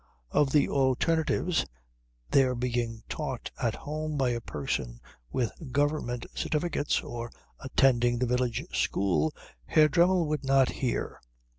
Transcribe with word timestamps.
Of 0.31 0.51
the 0.51 0.67
alternatives, 0.67 1.63
their 2.31 2.55
being 2.55 3.03
taught 3.07 3.51
at 3.61 3.75
home 3.75 4.17
by 4.17 4.29
a 4.31 4.41
person 4.41 4.99
with 5.31 5.51
Government 5.71 6.25
certificates, 6.33 7.01
or 7.03 7.31
attending 7.59 8.17
the 8.17 8.25
village 8.25 8.63
school, 8.75 9.31
Herr 9.67 9.87
Dremmel 9.89 10.25
would 10.25 10.43
not 10.43 10.69
hear. 10.69 11.21